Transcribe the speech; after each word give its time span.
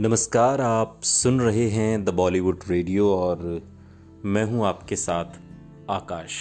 नमस्कार, 0.00 0.60
आप 0.60 1.00
सुन 1.02 1.40
रहे 1.40 1.68
हैं 1.70 2.04
द 2.04 2.08
बॉलीवुड 2.08 2.60
रेडियो 2.68 3.08
और 3.14 3.62
मैं 4.24 4.44
हूँ 4.44 4.66
आपके 4.66 4.96
साथ 4.96 5.24
आकाश। 5.90 6.36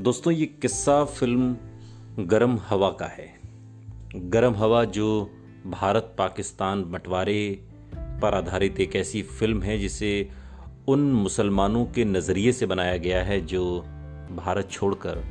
दोस्तों, 0.00 0.32
ये 0.32 0.46
किस्सा 0.46 1.04
फ़िल्म 1.04 1.56
गरम 2.18 2.58
हवा 2.58 2.90
का 2.90 3.06
है। 3.06 3.28
गरम 4.14 4.54
हवा 4.54 4.84
जो 4.84 5.30
भारत 5.66 6.14
पाकिस्तान 6.18 6.84
बंटवारे 6.84 7.62
पर 7.94 8.34
आधारित 8.34 8.80
एक 8.80 8.96
ऐसी 8.96 9.22
फ़िल्म 9.22 9.62
है 9.62 9.78
जिसे 9.78 10.30
उन 10.88 11.10
मुसलमानों 11.12 11.84
के 11.84 12.04
नज़रिए 12.04 12.52
से 12.52 12.66
बनाया 12.66 12.96
गया 12.96 13.22
है 13.22 13.40
जो 13.46 13.80
भारत 14.36 14.70
छोड़कर 14.70 15.24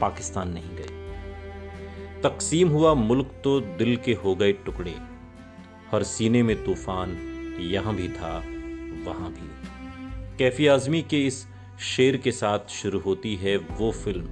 पाकिस्तान 0.00 0.48
नहीं 0.48 0.76
गए। 0.76 2.20
तकसीम 2.22 2.68
हुआ 2.68 2.94
मुल्क 2.94 3.40
तो 3.44 3.60
दिल 3.60 3.96
के 3.96 4.14
हो 4.14 4.34
गए 4.34 4.52
टुकड़े। 4.52 5.19
हर 5.92 6.02
सीने 6.02 6.42
में 6.42 6.64
तूफ़ान 6.64 7.16
यहाँ 7.60 7.94
भी 7.94 8.08
था, 8.08 8.36
वहाँ 9.04 9.30
भी। 9.30 10.36
कैफी 10.38 10.66
आजमी 10.66 11.02
के 11.02 11.26
इस 11.26 11.46
शेर 11.80 12.16
के 12.16 12.32
साथ 12.32 12.70
शुरू 12.70 12.98
होती 12.98 13.34
है 13.36 13.56
वो 13.56 13.90
फ़िल्म, 13.92 14.26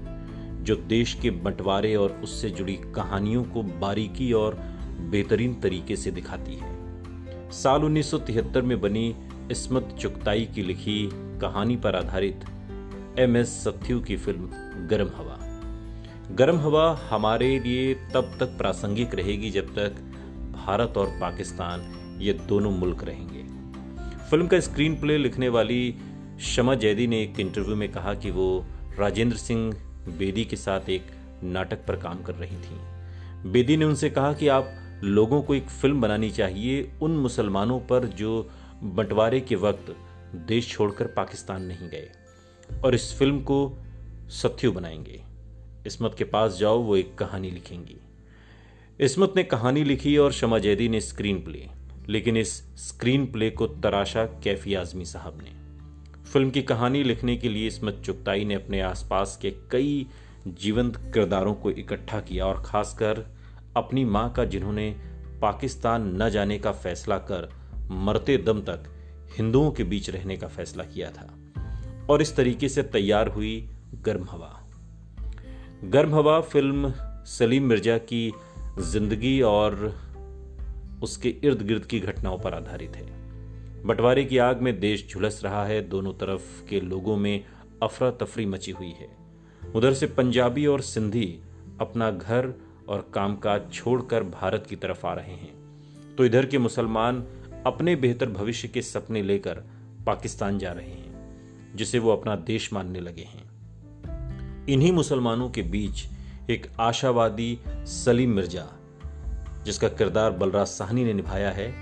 जो 0.65 0.77
देश 0.77 1.15
के 1.15 1.31
बंटवारे 1.31 1.95
और 1.95 2.21
उससे 2.25 2.51
जुड़ी 2.51 2.75
कहानियों 2.95 3.45
को 3.45 3.63
बारीकी 3.63 4.33
और 4.33 4.55
बेहतरीन 5.01 5.55
तरीके 5.55 5.97
से 5.97 6.11
दिखाती 6.11 6.55
है। 6.55 7.51
साल 7.53 7.85
1973 7.85 8.63
में 8.63 8.81
बनी 8.81 9.15
इसमत 9.51 9.97
चुगताई 10.01 10.45
की 10.45 10.63
लिखी 10.63 11.09
कहानी 11.41 11.77
पर 11.77 11.97
आधारित 11.97 12.45
एम 13.19 13.37
एस 13.37 13.63
सत्यू 13.65 14.01
की 14.01 14.17
फ़िल्म 14.17 14.87
गर्म 14.87 15.11
हवा। 15.17 15.39
गर्म 16.31 16.59
हवा 16.59 16.91
हमारे 17.11 17.59
लिए 17.59 17.95
तब 18.15 18.37
तक 18.41 18.57
प्रासंगिक 18.59 19.15
रहेगी 19.15 19.51
जब 19.51 19.75
तक 19.75 20.05
भारत 20.69 20.97
और 20.97 21.07
पाकिस्तान, 21.21 21.81
ये 22.21 22.33
दोनों 22.33 22.71
मुल्क 22.71 23.05
रहेंगे। 23.05 23.43
फ़िल्म 24.31 24.47
का 24.47 24.61
स्क्रीन 24.61 25.01
प्ले 25.01 25.19
लिखने 25.19 25.49
वाली 25.49 25.95
शमा 26.41 26.75
जैदी 26.75 27.07
ने 27.07 27.23
एक 27.23 27.41
इंटरव्यू 27.41 27.77
में 27.77 27.93
कहा 27.93 28.15
कि 28.15 28.31
वो 28.31 28.65
राजेंद्र 28.99 29.37
सिंह 29.37 29.75
बेदी 30.19 30.45
के 30.45 30.57
साथ 30.57 30.89
एक 30.91 31.07
नाटक 31.45 31.87
पर 31.87 31.97
काम 31.97 32.23
कर 32.23 32.35
रही 32.35 32.57
थी। 32.57 32.81
बेदी 33.51 33.77
ने 33.77 33.85
उनसे 33.85 34.11
कहा 34.11 34.33
कि 34.33 34.49
आप 34.49 34.69
लोगों 35.05 35.43
को 35.43 35.55
एक 35.55 35.67
फ़िल्म 35.67 36.01
बनानी 36.01 36.31
चाहिए 36.31 36.93
उन 37.03 37.11
मुसलमानों 37.11 37.81
पर 37.81 38.05
जो 38.07 38.51
बंटवारे 38.83 39.41
के 39.41 39.55
वक्त 39.55 39.97
देश 40.35 40.69
छोड़कर 40.69 41.07
पाकिस्तान 41.07 41.63
नहीं 41.63 41.89
गए 41.89 42.11
और 42.85 42.95
इस 42.95 43.19
फ़िल्म 43.19 43.41
को 43.41 43.79
सत्यु 44.29 44.73
बनाएँगे। 44.73 45.23
इसमत 45.87 46.15
के 46.19 46.25
पास 46.25 46.59
जाओ, 46.59 46.79
वो 46.79 46.97
एक 46.97 47.15
कहानी 47.15 47.51
लिखेंगी। 47.51 47.97
इसमत 49.01 49.33
ने 49.37 49.43
कहानी 49.43 49.83
लिखी 49.85 50.17
और 50.17 50.33
शमा 50.33 50.59
जैदी 50.59 50.89
ने 50.89 51.01
स्क्रीन 51.01 51.37
प्ले, 51.37 51.67
लेकिन 52.09 52.37
इस 52.37 52.53
स्क्रीन 52.77 53.27
प्ले 53.27 53.51
को 53.51 53.67
तराशा 53.67 54.25
कैफी 54.45 54.75
आजमी 54.75 55.05
साहब 55.05 55.39
ने। 55.43 55.51
फ़िल्म 56.33 56.51
की 56.51 56.63
कहानी 56.63 57.03
लिखने 57.03 57.37
के 57.37 57.49
लिए 57.49 57.67
इसमत 57.67 58.03
चुगताई 58.07 58.45
ने 58.45 58.55
अपने 58.55 58.81
आसपास 58.81 59.39
के 59.43 59.51
कई 59.51 60.07
जीवंत 60.49 60.97
किरदारों 61.15 61.55
को 61.55 61.71
इकट्ठा 61.71 62.21
किया 62.21 62.47
और 62.47 62.63
खासकर 62.67 63.25
अपनी 63.77 64.05
माँ 64.05 64.33
का, 64.33 64.45
जिन्होंने 64.45 64.91
पाकिस्तान 65.43 66.23
न 66.23 66.31
जाने 66.31 66.59
का 66.59 66.73
फैसला 66.73 67.19
कर 67.19 67.49
मरते 67.91 68.37
दम 68.37 68.61
तक 68.61 68.91
हिंदुओं 69.39 69.71
के 69.71 69.85
बीच 69.85 70.11
रहने 70.11 70.37
का 70.37 70.49
फैसला 70.49 70.85
किया 70.85 71.11
था 71.11 71.33
और 72.11 72.23
इस 72.23 72.37
तरीके 72.37 72.69
से 72.69 72.83
तैयार 72.83 73.29
हुई 73.29 73.71
गर्म 73.95 74.27
हवा। 74.31 74.55
गर्म 75.85 76.15
हवा 76.15 76.41
फ़िल्म 76.41 76.93
सलीम 77.29 77.63
मिर्ज़ा 77.63 77.99
की 77.99 78.33
ज़िंदगी 78.81 79.41
और 79.41 79.95
उसके 81.03 81.29
इर्द 81.45 81.63
गिर्द 81.63 81.85
की 81.85 82.01
घटनाओं 82.01 82.39
पर 82.39 82.55
आधारित 82.55 82.97
है। 82.97 83.07
बंटवारे 83.85 84.25
की 84.25 84.39
आग 84.39 84.61
में 84.61 84.81
देश 84.81 85.09
झुलस 85.11 85.41
रहा 85.45 85.65
है, 85.65 85.89
दोनों 85.89 86.13
तरफ़ 86.13 86.69
के 86.69 86.81
लोगों 86.81 87.17
में 87.17 87.45
अफरा 87.83 88.11
तफरी 88.11 88.47
मची 88.47 88.71
हुई 88.71 88.91
है। 88.91 89.09
उधर 89.75 89.93
से 89.93 90.07
पंजाबी 90.07 90.67
और 90.67 90.81
सिंधी 90.81 91.41
अपना 91.81 92.11
घर 92.11 92.55
और 92.89 93.11
कामकाज 93.15 93.73
छोड़कर 93.73 94.23
भारत 94.23 94.67
की 94.71 94.77
तरफ़ 94.77 95.07
आ 95.07 95.15
रहे 95.15 95.35
हैं। 95.35 96.17
तो 96.17 96.25
इधर 96.25 96.47
के 96.47 96.59
मुसलमान 96.59 97.27
अपने 97.67 97.97
बेहतर 97.97 98.31
भविष्य 98.31 98.69
के 98.69 98.83
सपने 98.83 99.23
लेकर 99.23 99.55
पाकिस्तान 100.07 100.59
जा 100.59 100.73
रहे 100.73 100.87
हैं, 100.87 101.77
जिसे 101.77 101.99
वो 101.99 102.11
अपना 102.11 102.37
देश 102.37 102.73
मानने 102.73 103.01
लगे 103.01 103.23
हैं। 103.23 103.47
इन्हीं 104.67 104.93
मुसलमानों 104.93 105.51
के 105.51 105.63
बीच 105.63 106.07
एक 106.51 106.67
आशावादी 106.81 107.59
सलीम 107.69 108.31
मिर्ज़ा 108.31 108.78
जिसका 109.69 109.89
किरदार 109.91 110.31
बलराज 110.33 110.67
साहनी 110.69 111.05
ने 111.05 111.13
निभाया 111.15 111.51
है, 111.51 111.73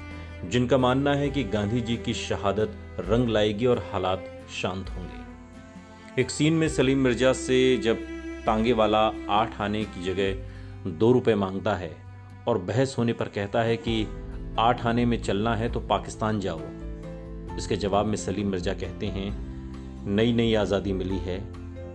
जिनका 0.51 0.79
मानना 0.79 1.15
है 1.15 1.29
कि 1.31 1.45
गांधी 1.47 1.81
जी 1.81 1.97
की 1.97 2.15
शहादत 2.15 2.73
रंग 3.01 3.29
लाएगी 3.29 3.67
और 3.67 3.79
हालात 3.93 4.25
शांत 4.53 4.91
होंगे। 4.91 6.23
एक 6.23 6.31
सीन 6.31 6.53
में 6.53 6.69
सलीम 6.69 6.99
मिर्ज़ा 6.99 7.33
से 7.33 7.77
जब 7.77 7.99
तांगे 8.47 8.73
वाला 8.73 9.01
आठ 9.31 9.61
आने 9.61 9.85
की 9.85 10.05
जगह 10.05 10.91
दो 10.99 11.13
रुपए 11.13 11.35
माँगता 11.35 11.75
है 11.75 11.91
और 12.49 12.59
बहस 12.65 12.95
होने 12.99 13.13
पर 13.13 13.29
कहता 13.29 13.63
है 13.63 13.77
कि 13.79 14.07
आठ 14.59 14.85
आने 14.87 15.05
में 15.05 15.21
चलना 15.23 15.55
है 15.57 15.69
तो 15.73 15.81
पाकिस्तान 15.87 16.41
जाओ। 16.41 16.61
इसके 17.57 17.77
जवाब 17.77 18.07
में 18.07 18.17
सलीम 18.17 18.49
मिर्ज़ा 18.49 18.73
कहते 18.75 19.07
हैं 19.09 19.31
नई 20.09 20.33
नई 20.33 20.55
आज़ादी 20.55 20.93
मिली 20.93 21.19
है, 21.19 21.41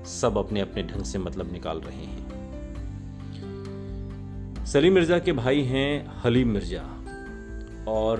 सब 0.06 0.38
अपने 0.38 0.62
अपने 0.62 0.84
ढंग 0.84 1.04
से 1.04 1.20
मतलब 1.20 1.52
निकाल 1.54 1.80
रहे 1.80 2.06
हैं। 2.06 2.31
सलीम 4.66 4.94
मिर्ज़ा 4.94 5.20
के 5.20 5.32
भाई 5.32 5.62
हैं 5.62 6.22
हलीम 6.26 6.48
मिर्ज़ा 6.48 6.82
और 7.88 8.20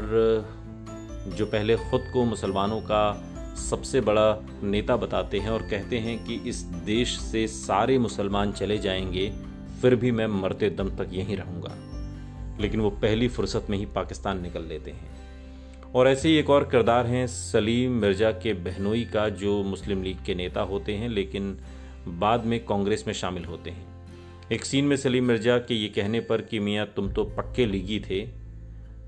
जो 1.28 1.46
पहले 1.46 1.76
खुद 1.76 2.10
को 2.14 2.26
मुसलमानों 2.26 2.82
का 2.82 3.34
सबसे 3.70 4.02
बड़ा 4.02 4.44
नेता 4.64 4.98
बताते 4.98 5.40
हैं 5.40 5.50
और 5.50 5.62
कहते 5.62 5.98
हैं 5.98 6.26
कि 6.26 6.36
इस 6.36 6.62
देश 6.62 7.20
से 7.20 7.48
सारे 7.48 7.98
मुसलमान 7.98 8.52
चले 8.52 8.78
जाएँगे, 8.78 9.34
फिर 9.82 9.96
भी 9.96 10.12
मैं 10.12 10.28
मरते 10.28 10.70
दम 10.70 10.90
तक 10.90 11.10
यहीं 11.12 11.38
रहूँगा। 11.38 11.76
लेकिन 12.62 12.80
वो 12.80 12.90
पहली 12.90 13.28
फुर्सत 13.28 13.68
में 13.70 13.78
ही 13.78 13.86
पाकिस्तान 13.86 14.42
निकल 14.42 14.64
लेते 14.64 14.92
हैं। 14.92 15.12
और 15.96 16.08
ऐसे 16.08 16.30
ही 16.30 16.36
एक 16.36 16.50
और 16.50 16.64
किरदार 16.64 17.06
हैं 17.06 17.28
सलीम 17.28 17.92
मिर्ज़ा 17.92 18.32
के 18.32 18.54
बहनोई 18.54 19.06
का, 19.06 19.30
जो 19.30 19.64
मुस्लिम 19.64 20.04
लीग 20.04 20.18
के 20.26 20.36
नेता 20.36 20.62
होते 20.62 20.94
हैं, 20.94 21.10
लेकिन 21.10 21.58
बाद 22.08 22.46
में 22.46 22.66
कांग्रेस 22.66 23.04
में 23.08 23.14
शामिल 23.14 23.46
होते 23.46 23.70
हैं। 23.70 23.91
एक 24.52 24.66
सीन 24.66 24.86
में 24.86 24.96
सलीम 24.96 25.26
मिर्ज़ा 25.26 25.58
के 25.58 25.74
ये 25.74 25.88
कहने 25.88 26.20
पर 26.20 26.42
कि 26.42 26.60
मियाँ, 26.60 26.86
तुम 26.96 27.12
तो 27.12 27.24
पक्के 27.24 27.66
लीगी 27.66 28.00
थे। 28.00 28.28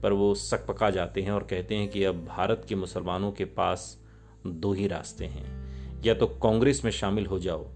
पर 0.03 0.13
वो 0.13 0.35
सक 0.35 0.65
पका 0.65 0.89
जाते 0.89 1.21
हैं 1.21 1.31
और 1.31 1.43
कहते 1.43 1.75
हैं 1.75 1.89
कि 1.89 2.03
अब 2.03 2.25
भारत 2.25 2.65
के 2.69 2.75
मुसलमानों 2.75 3.31
के 3.31 3.45
पास 3.45 3.99
दो 4.47 4.73
ही 4.73 4.87
रास्ते 4.87 5.25
हैं। 5.25 5.67
या 6.03 6.13
तो 6.13 6.27
कांग्रेस 6.27 6.85
में 6.85 6.91
शामिल 6.91 7.25
हो 7.25 7.39
जाओ 7.39 7.67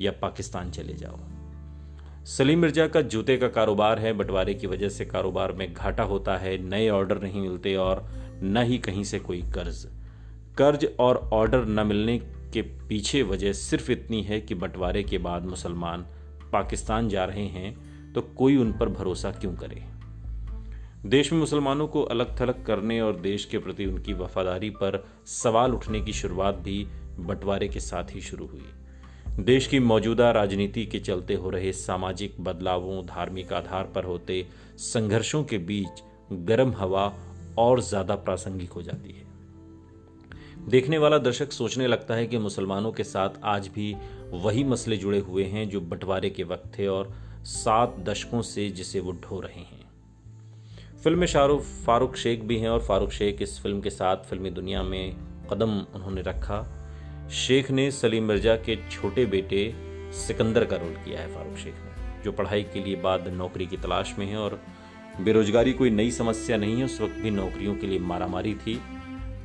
या 0.00 0.12
पाकिस्तान 0.12 0.70
चले 0.70 0.94
जाओ। 0.94 1.18
सलीम 2.24 2.58
मिर्ज़ा 2.58 2.86
का 2.86 3.02
जूते 3.02 3.36
का 3.36 3.48
कारोबार 3.48 3.98
है, 3.98 4.12
बंटवारे 4.12 4.54
की 4.54 4.66
वजह 4.66 4.88
से 4.88 5.04
कारोबार 5.04 5.52
में 5.52 5.74
घाटा 5.74 6.02
होता 6.02 6.36
है, 6.36 6.58
नए 6.58 6.88
ऑर्डर 6.88 7.22
नहीं 7.22 7.40
मिलते 7.40 7.76
और 7.76 8.08
न 8.42 8.56
ही 8.56 8.78
कहीं 8.78 9.04
से 9.04 9.18
कोई 9.18 9.42
कर्ज। 9.42 9.88
कर्ज 10.58 10.88
और 10.98 11.16
ऑर्डर 11.32 11.64
न 11.64 11.86
मिलने 11.86 12.18
के 12.52 12.62
पीछे 12.62 13.22
वजह 13.22 13.52
सिर्फ़ 13.52 13.92
इतनी 13.92 14.22
है 14.22 14.40
कि 14.40 14.54
बंटवारे 14.54 15.02
के 15.02 15.18
बाद 15.18 15.44
मुसलमान 15.44 16.06
पाकिस्तान 16.56 17.08
जा 17.08 17.24
रहे 17.24 17.46
हैं 17.48 18.12
तो 18.12 18.20
कोई 18.36 18.56
उन 18.56 18.72
पर 18.72 18.88
भरोसा 18.90 19.30
क्यों 19.32 19.54
करे? 19.54 19.82
देश 21.06 21.32
में 21.32 21.38
मुसलमानों 21.40 21.86
को 21.86 22.02
अलग 22.02 22.40
थलग 22.40 22.64
करने 22.64 23.00
और 23.00 23.20
देश 23.20 23.44
के 23.44 23.58
प्रति 23.58 23.84
उनकी 23.86 24.12
वफादारी 24.12 24.70
पर 24.70 25.04
सवाल 25.26 25.74
उठने 25.74 26.00
की 26.00 26.12
शुरुआत 26.12 26.54
भी 26.54 26.84
बंटवारे 27.18 27.68
के 27.68 27.80
साथ 27.80 28.14
ही 28.14 28.20
शुरू 28.20 28.46
हुई। 28.46 29.44
देश 29.44 29.66
की 29.66 29.78
मौजूदा 29.80 30.30
राजनीति 30.30 30.84
के 30.86 30.98
चलते 31.00 31.34
हो 31.34 31.50
रहे 31.50 31.72
सामाजिक 31.72 32.40
बदलावों, 32.40 33.04
धार्मिक 33.06 33.52
आधार 33.52 33.92
पर 33.94 34.04
होते 34.04 34.46
संघर्षों 34.78 35.44
के 35.44 35.58
बीच 35.58 36.02
गर्म 36.32 36.72
हवा 36.72 37.12
और 37.58 37.80
ज़्यादा 37.80 38.14
प्रासंगिक 38.16 38.72
हो 38.72 38.82
जाती 38.82 39.12
है। 39.12 39.25
देखने 40.68 40.98
वाला 40.98 41.18
दर्शक 41.18 41.52
सोचने 41.52 41.86
लगता 41.86 42.14
है 42.14 42.26
कि 42.26 42.38
मुसलमानों 42.38 42.90
के 42.92 43.04
साथ 43.04 43.30
आज 43.44 43.68
भी 43.68 43.94
वही 44.32 44.64
मसले 44.64 44.96
जुड़े 44.96 45.18
हुए 45.18 45.44
हैं 45.44 45.68
जो 45.68 45.80
बंटवारे 45.80 46.30
के 46.30 46.42
वक्त 46.42 46.78
थे 46.78 46.86
और 46.86 47.12
सात 47.42 47.96
दशकों 47.98 48.40
से 48.42 48.68
जिसे 48.70 49.00
वो 49.00 49.12
ढो 49.12 49.40
रहे 49.40 49.60
हैं। 49.60 49.84
फ़िल्म 51.04 51.18
में 51.18 51.26
शाहरुख, 51.26 51.62
फारूक 51.86 52.16
शेख 52.16 52.42
भी 52.42 52.58
हैं 52.58 52.68
और 52.68 52.80
फारूक 52.80 53.10
शेख 53.10 53.42
इस 53.42 53.60
फ़िल्म 53.62 53.80
के 53.80 53.90
साथ 53.90 54.24
फिल्मी 54.24 54.50
दुनिया 54.50 54.82
में 54.82 55.16
कदम 55.52 55.78
उन्होंने 55.94 56.22
रखा। 56.22 56.58
शेख 57.32 57.70
ने 57.70 57.90
सलीम 57.90 58.24
मिर्ज़ा 58.24 58.56
के 58.56 58.76
छोटे 58.90 59.26
बेटे 59.26 59.72
सिकंदर 60.12 60.64
का 60.64 60.76
रोल 60.76 60.94
किया 60.94 61.20
है 61.20 61.34
फारूक 61.34 61.56
शेख 61.56 61.74
ने, 61.74 62.22
जो 62.24 62.32
पढ़ाई 62.32 62.62
के 62.62 62.84
लिए 62.84 62.96
बाद 62.96 63.28
नौकरी 63.28 63.66
की 63.66 63.76
तलाश 63.76 64.14
में 64.18 64.26
है 64.26 64.36
और 64.36 64.60
बेरोजगारी 65.20 65.72
कोई 65.72 65.90
नई 65.90 66.10
समस्या 66.10 66.56
नहीं 66.56 66.76
है, 66.78 66.84
उस 66.84 67.00
वक्त 67.00 67.14
भी 67.14 67.30
नौकरियों 67.30 67.74
के 67.74 67.86
लिए 67.86 67.98
मारामारी 67.98 68.54
थी। 68.54 68.80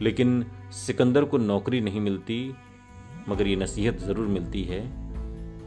लेकिन 0.02 0.46
सिकंदर 0.72 1.24
को 1.24 1.38
नौकरी 1.38 1.80
नहीं 1.82 2.00
मिलती, 2.02 2.54
मगर 3.30 3.48
ये 3.48 3.56
नसीहत 3.56 4.00
ज़रूर 4.00 4.28
मिलती 4.28 4.64
है। 4.64 4.82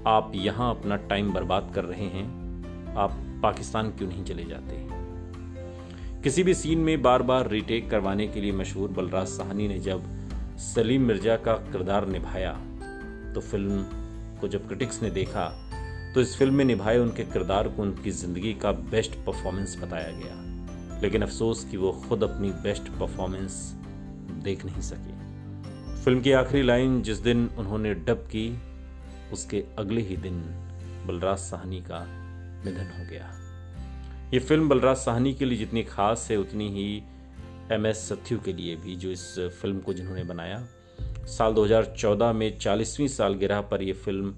आप 0.06 0.32
यहाँ 0.34 0.70
अपना 0.70 0.96
टाइम 1.08 1.32
बर्बाद 1.32 1.70
कर 1.74 1.84
रहे 1.84 2.06
हैं। 2.08 2.26
आप 2.96 3.16
पाकिस्तान 3.42 3.90
क्यों 3.90 4.08
नहीं 4.08 4.24
चले 4.24 4.44
जाते? 4.44 4.76
किसी 6.22 6.42
भी 6.42 6.54
सीन 6.54 6.78
में 6.78 7.02
बार 7.02 7.22
बार 7.22 7.48
रीटेक 7.50 7.90
करवाने 7.90 8.26
के 8.28 8.40
लिए 8.40 8.52
मशहूर 8.52 8.90
बलराज 8.90 9.26
साहनी 9.28 9.68
ने 9.68 9.78
जब 9.80 10.04
सलीम 10.64 11.02
मिर्ज़ा 11.02 11.36
का 11.36 11.54
किरदार 11.72 12.06
निभाया 12.08 12.52
तो 13.34 13.40
फ़िल्म 13.40 13.82
को 14.40 14.48
जब 14.48 14.66
क्रिटिक्स 14.68 15.02
ने 15.02 15.10
देखा 15.10 15.44
तो 16.14 16.20
इस 16.20 16.36
फ़िल्म 16.38 16.54
में 16.54 16.64
निभाए 16.64 16.98
उनके 16.98 17.24
किरदार 17.24 17.68
को 17.68 17.82
उनकी 17.82 18.10
ज़िंदगी 18.12 18.52
का 18.54 18.72
बेस्ट 18.72 19.14
परफॉर्मेंस 19.26 19.76
बताया 19.82 20.10
गया। 20.12 21.00
लेकिन 21.02 21.22
अफसोस 21.22 21.66
कि 21.70 21.76
वो 21.76 21.92
खुद 22.08 22.24
अपनी 22.24 22.50
बेस्ट 22.62 22.88
परफॉर्मेंस 22.90 23.62
देख 24.44 24.64
नहीं 24.64 24.80
सके। 24.80 25.22
फ़िल्म 26.04 26.20
की 26.20 26.32
आखिरी 26.32 26.62
लाइन 26.62 27.02
जिस 27.02 27.18
दिन 27.18 27.50
उन्होंने 27.58 27.94
डब 27.94 28.28
की, 28.30 28.58
उसके 29.32 29.64
अगले 29.78 30.00
ही 30.00 30.16
दिन 30.16 30.40
बलराज 31.06 31.38
साहनी 31.38 31.80
का 31.80 32.04
निधन 32.64 32.92
हो 32.98 33.10
गया। 33.10 33.32
ये 34.34 34.38
फ़िल्म 34.38 34.68
बलराज 34.68 34.96
साहनी 34.96 35.34
के 35.34 35.44
लिए 35.44 35.58
जितनी 35.58 35.82
खास 35.82 36.28
है, 36.30 36.36
उतनी 36.36 36.68
ही 36.68 37.02
एम 37.72 37.86
एस 37.86 38.08
सत्यू 38.08 38.38
के 38.38 38.52
लिए 38.52 38.76
भी 38.76 38.96
जो 38.96 39.10
इस 39.10 39.38
फ़िल्म 39.62 39.78
को 39.78 39.92
जिन्होंने 39.92 40.24
बनाया। 40.24 40.66
साल 41.26 41.52
2014 41.52 42.32
में 42.32 42.58
40वीं 42.58 43.08
सालगिरह 43.08 43.60
पर 43.60 43.82
यह 43.82 43.94
फ़िल्म 43.94 44.34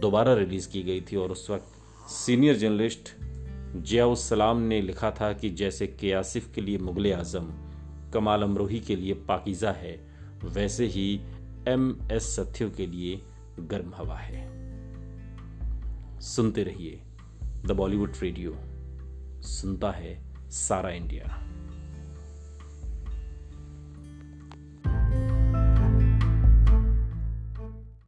दोबारा 0.00 0.34
रिलीज़ 0.34 0.68
की 0.68 0.82
गई 0.82 1.00
थी 1.00 1.16
और 1.16 1.30
उस 1.30 1.50
वक्त 1.50 2.10
सीनियर 2.10 2.56
जर्नलिस्ट 2.56 3.08
जियाउसलाम 3.76 4.60
ने 4.60 4.80
लिखा 4.82 5.10
था 5.10 5.32
कि 5.32 5.50
जैसे 5.50 5.86
के 5.86 6.12
आसिफ 6.12 6.54
के 6.54 6.60
लिए 6.60 6.78
मुगल 6.78 7.12
आज़म 7.12 7.52
कमाल 8.14 8.42
अमरोही 8.42 8.80
के 8.80 8.96
लिए 8.96 9.14
पाकिज़ा 9.28 9.70
है, 9.72 9.94
वैसे 10.44 10.86
ही 10.86 11.20
एम 11.68 11.96
एस 12.12 12.34
सत्यो 12.36 12.70
के 12.70 12.86
लिए 12.86 13.20
गर्म 13.60 13.94
हवा 13.94 14.18
है। 14.18 14.42
सुनते 16.20 16.62
रहिए 16.62 17.00
द 17.64 17.72
बॉलीवुड 17.72 18.12
रेडियो, 18.22 18.56
सुनता 19.42 19.90
है 19.90 20.18
सारा 20.50 20.90
इंडिया। 20.90 21.40